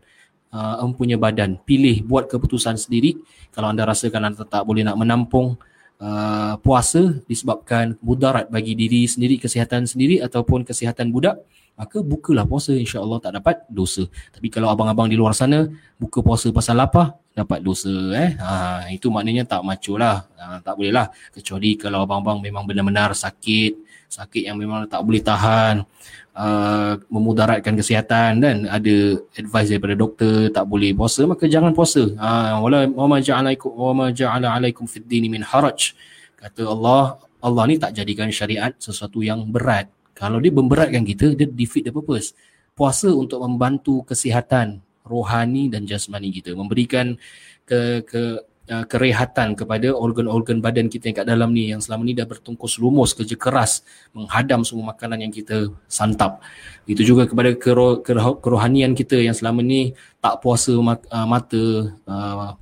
uh, 0.53 0.81
punya 0.95 1.19
badan. 1.19 1.59
Pilih 1.63 2.05
buat 2.05 2.29
keputusan 2.29 2.79
sendiri. 2.79 3.19
Kalau 3.53 3.69
anda 3.69 3.85
rasakan 3.85 4.33
anda 4.33 4.43
tak 4.45 4.63
boleh 4.65 4.85
nak 4.85 4.97
menampung 4.97 5.57
uh, 6.01 6.53
puasa 6.61 7.17
disebabkan 7.29 7.97
mudarat 8.01 8.49
bagi 8.49 8.73
diri 8.73 9.05
sendiri, 9.05 9.37
kesihatan 9.37 9.85
sendiri 9.85 10.21
ataupun 10.23 10.65
kesihatan 10.65 11.13
budak, 11.13 11.41
maka 11.79 12.03
bukalah 12.03 12.43
puasa 12.43 12.75
insya-Allah 12.75 13.23
tak 13.23 13.39
dapat 13.39 13.63
dosa. 13.71 14.03
Tapi 14.35 14.51
kalau 14.51 14.67
abang-abang 14.67 15.07
di 15.07 15.15
luar 15.15 15.31
sana 15.31 15.63
buka 15.95 16.19
puasa 16.19 16.51
pasal 16.51 16.75
lapar 16.75 17.15
dapat 17.31 17.63
dosa 17.63 17.89
eh. 18.19 18.35
Ha, 18.35 18.91
itu 18.91 19.07
maknanya 19.07 19.47
tak 19.47 19.63
macu 19.63 19.95
lah. 19.95 20.27
Ha, 20.35 20.59
tak 20.59 20.75
boleh 20.75 20.91
lah. 20.91 21.07
Kecuali 21.31 21.79
kalau 21.79 22.03
abang-abang 22.03 22.43
memang 22.43 22.67
benar-benar 22.67 23.15
sakit, 23.15 23.79
sakit 24.11 24.49
yang 24.51 24.59
memang 24.59 24.91
tak 24.91 24.99
boleh 25.05 25.23
tahan 25.23 25.85
uh, 26.33 26.93
memudaratkan 27.13 27.77
kesihatan 27.77 28.41
dan 28.41 28.55
ada 28.65 29.21
advice 29.37 29.69
daripada 29.69 29.93
doktor 29.93 30.49
tak 30.49 30.65
boleh 30.65 30.91
puasa 30.97 31.29
maka 31.29 31.45
jangan 31.45 31.71
puasa 31.77 32.09
ha 32.17 32.57
wala 32.57 32.89
ma 32.89 33.21
ja'alaikum 33.21 33.69
wa 33.69 33.93
ma 33.93 34.07
ja'ala 34.09 34.57
alaikum 34.57 34.89
fid 34.89 35.05
min 35.05 35.45
haraj 35.45 35.93
kata 36.41 36.65
Allah 36.65 37.21
Allah 37.39 37.63
ni 37.69 37.77
tak 37.77 37.93
jadikan 37.95 38.33
syariat 38.33 38.73
sesuatu 38.81 39.21
yang 39.21 39.45
berat 39.45 39.87
kalau 40.19 40.43
dia 40.43 40.51
memberatkan 40.51 41.07
kita 41.07 41.31
dia 41.33 41.47
defeat 41.47 41.87
the 41.87 41.93
purpose 41.95 42.35
puasa 42.75 43.07
untuk 43.09 43.39
membantu 43.39 44.03
kesihatan 44.03 44.83
rohani 45.07 45.71
dan 45.71 45.87
jasmani 45.87 46.29
kita 46.35 46.53
memberikan 46.53 47.15
ke 47.63 48.03
ke 48.03 48.43
uh, 48.69 48.85
kerehatan 48.85 49.57
kepada 49.57 49.91
organ-organ 49.91 50.61
badan 50.61 50.87
kita 50.87 51.09
yang 51.09 51.17
kat 51.17 51.27
dalam 51.27 51.49
ni 51.51 51.73
yang 51.73 51.81
selama 51.81 52.05
ni 52.05 52.13
dah 52.13 52.29
bertungkus 52.29 52.77
lumus 52.77 53.17
kerja 53.17 53.35
keras 53.35 53.81
menghadam 54.13 54.61
semua 54.61 54.93
makanan 54.93 55.25
yang 55.25 55.33
kita 55.33 55.73
santap. 55.89 56.39
Itu 56.85 57.01
juga 57.01 57.25
kepada 57.25 57.57
keroh, 57.57 58.05
keroh, 58.05 58.37
kerohanian 58.37 58.93
kita 58.93 59.17
yang 59.17 59.33
selama 59.33 59.65
ni 59.65 59.97
tak 60.21 60.39
puasa 60.39 60.77
mak, 60.77 61.03
uh, 61.09 61.27
mata 61.27 61.63
uh, 62.05 62.53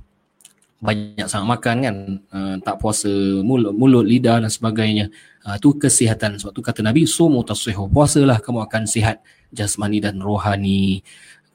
banyak 0.78 1.26
sangat 1.26 1.48
makan 1.58 1.76
kan. 1.82 1.96
Uh, 2.30 2.54
tak 2.62 2.78
puasa 2.78 3.10
mulut, 3.42 3.74
mulut 3.74 4.06
lidah 4.06 4.38
dan 4.42 4.50
sebagainya. 4.50 5.10
Uh, 5.42 5.58
tu 5.58 5.74
kesihatan. 5.74 6.38
Sebab 6.38 6.54
tu 6.54 6.62
kata 6.62 6.80
Nabi 6.86 7.04
sumu 7.04 7.42
tasihu 7.42 7.90
puasalah 7.90 8.38
kamu 8.38 8.62
akan 8.66 8.82
sihat 8.86 9.18
jasmani 9.50 9.98
dan 9.98 10.22
rohani. 10.22 11.02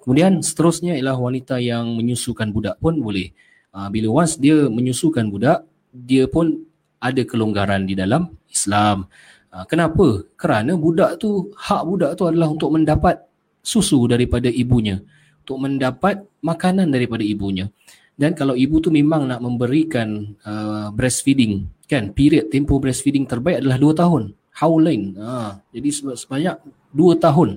Kemudian 0.03 0.43
seterusnya 0.43 0.99
ialah 0.99 1.15
wanita 1.15 1.63
yang 1.63 1.95
menyusukan 1.95 2.51
budak 2.51 2.75
pun 2.83 2.99
boleh. 2.99 3.31
Uh, 3.71 3.87
bila 3.87 4.23
once 4.23 4.35
dia 4.35 4.67
menyusukan 4.67 5.31
budak 5.31 5.63
dia 5.95 6.27
pun 6.27 6.67
ada 6.99 7.23
kelonggaran 7.23 7.87
di 7.87 7.95
dalam 7.95 8.27
Islam. 8.51 9.07
Uh, 9.55 9.63
kenapa? 9.71 10.27
Kerana 10.35 10.75
budak 10.75 11.23
tu 11.23 11.55
hak 11.55 11.81
budak 11.87 12.11
tu 12.19 12.27
adalah 12.27 12.51
untuk 12.51 12.75
mendapat 12.75 13.23
susu 13.63 14.03
daripada 14.11 14.51
ibunya. 14.51 14.99
Untuk 15.47 15.63
mendapat 15.63 16.23
makanan 16.43 16.91
daripada 16.91 17.23
ibunya 17.23 17.71
dan 18.13 18.37
kalau 18.37 18.53
ibu 18.53 18.77
tu 18.77 18.93
memang 18.93 19.25
nak 19.25 19.41
memberikan 19.41 20.37
uh, 20.45 20.93
breastfeeding 20.93 21.65
kan? 21.89 22.13
Period 22.13 22.53
tempoh 22.53 22.77
breastfeeding 22.77 23.25
terbaik 23.25 23.65
adalah 23.65 23.77
2 23.81 24.01
tahun. 24.01 24.23
Haulain 24.53 25.17
uh, 25.17 25.57
jadi 25.73 25.89
sebanyak 26.13 26.55
2 26.93 27.17
tahun. 27.17 27.49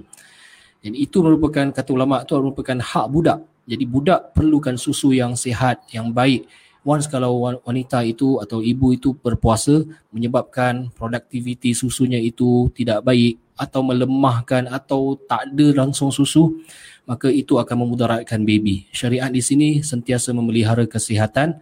Dan 0.81 0.93
itu 0.97 1.21
merupakan 1.21 1.67
kata 1.75 1.91
ulama 1.93 2.25
tu 2.25 2.39
merupakan 2.41 2.79
hak 2.79 3.07
budak. 3.13 3.39
Jadi 3.67 3.85
budak 3.85 4.33
perlukan 4.33 4.79
susu 4.79 5.11
yang 5.11 5.35
sihat, 5.35 5.83
yang 5.91 6.15
baik. 6.15 6.47
Once 6.87 7.11
kalau 7.11 7.43
wanita 7.67 8.07
itu 8.07 8.39
atau 8.39 8.63
ibu 8.63 8.95
itu 8.95 9.11
berpuasa 9.19 9.83
menyebabkan 10.15 10.95
produktiviti 10.95 11.75
susunya 11.75 12.23
itu 12.23 12.71
tidak 12.71 13.03
baik 13.03 13.43
atau 13.59 13.83
melemahkan 13.83 14.71
atau 14.71 15.19
tak 15.27 15.51
ada 15.51 15.83
langsung 15.83 16.15
susu, 16.15 16.63
maka 17.07 17.31
itu 17.31 17.57
akan 17.57 17.87
memudaratkan 17.87 18.43
baby. 18.43 18.91
Syariat 18.91 19.31
di 19.31 19.41
sini 19.41 19.69
sentiasa 19.81 20.35
memelihara 20.35 20.85
kesihatan 20.91 21.57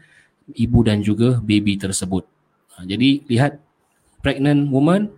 ibu 0.57 0.81
dan 0.81 1.05
juga 1.05 1.39
baby 1.45 1.77
tersebut. 1.77 2.25
Ha, 2.75 2.89
jadi 2.89 3.23
lihat 3.29 3.61
pregnant 4.25 4.73
woman, 4.73 5.13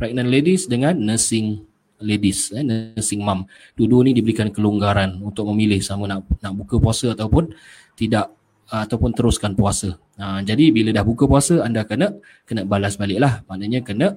pregnant 0.00 0.32
ladies 0.32 0.64
dengan 0.64 0.96
nursing 0.96 1.64
ladies 2.00 2.52
eh, 2.52 2.60
nursing 2.60 3.24
mom 3.24 3.48
dua-dua 3.72 4.04
ni 4.04 4.12
diberikan 4.12 4.52
kelonggaran 4.52 5.16
untuk 5.24 5.48
memilih 5.48 5.80
sama 5.80 6.04
nak 6.04 6.28
nak 6.44 6.52
buka 6.52 6.76
puasa 6.76 7.16
ataupun 7.16 7.56
tidak 7.96 8.32
ataupun 8.68 9.14
teruskan 9.16 9.56
puasa 9.56 9.96
uh, 10.20 10.40
jadi 10.44 10.74
bila 10.74 10.92
dah 10.92 11.04
buka 11.06 11.24
puasa 11.24 11.64
anda 11.64 11.86
kena 11.88 12.12
kena 12.44 12.68
balas 12.68 13.00
baliklah 13.00 13.46
maknanya 13.48 13.80
kena 13.80 14.08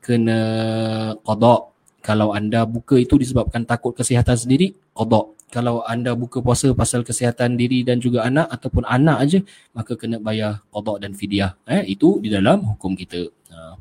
kena 0.00 0.38
qada 1.20 1.68
kalau 2.02 2.32
anda 2.32 2.64
buka 2.64 2.96
itu 2.96 3.18
disebabkan 3.18 3.66
takut 3.66 3.94
kesihatan 3.94 4.36
sendiri 4.38 4.74
qada 4.94 5.30
kalau 5.48 5.80
anda 5.88 6.12
buka 6.12 6.44
puasa 6.44 6.70
pasal 6.76 7.00
kesihatan 7.02 7.56
diri 7.56 7.80
dan 7.80 7.98
juga 7.98 8.28
anak 8.28 8.52
ataupun 8.52 8.84
anak 8.84 9.16
aja 9.24 9.40
maka 9.72 9.96
kena 9.96 10.20
bayar 10.20 10.60
qada 10.68 10.94
dan 11.00 11.12
fidyah 11.16 11.56
eh 11.64 11.84
itu 11.88 12.20
di 12.20 12.28
dalam 12.28 12.62
hukum 12.76 12.92
kita 12.94 13.32
uh, 13.52 13.74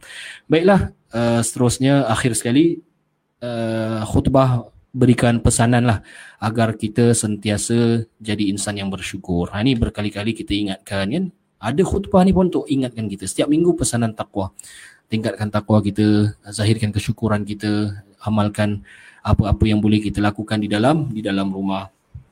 baiklah 0.47 0.95
uh, 1.11 1.41
seterusnya 1.43 2.07
akhir 2.07 2.39
sekali 2.39 2.79
uh, 3.43 4.01
khutbah 4.07 4.71
berikan 4.97 5.37
pesanan 5.37 5.85
lah 5.85 5.99
agar 6.41 6.73
kita 6.73 7.13
sentiasa 7.13 8.09
jadi 8.17 8.49
insan 8.49 8.81
yang 8.81 8.89
bersyukur. 8.89 9.53
Ha, 9.53 9.61
ini 9.61 9.77
berkali-kali 9.77 10.33
kita 10.33 10.57
ingatkan 10.57 11.05
kan. 11.13 11.25
Ada 11.57 11.81
khutbah 11.85 12.21
ni 12.25 12.33
pun 12.33 12.49
untuk 12.49 12.65
ingatkan 12.69 13.05
kita. 13.05 13.25
Setiap 13.29 13.49
minggu 13.49 13.77
pesanan 13.77 14.13
takwa. 14.13 14.53
Tingkatkan 15.07 15.47
takwa 15.47 15.79
kita, 15.79 16.35
zahirkan 16.51 16.91
kesyukuran 16.91 17.47
kita, 17.47 18.03
amalkan 18.19 18.83
apa-apa 19.23 19.63
yang 19.67 19.79
boleh 19.79 20.03
kita 20.03 20.19
lakukan 20.19 20.59
di 20.59 20.67
dalam 20.67 21.07
di 21.11 21.23
dalam 21.23 21.51
rumah. 21.51 21.87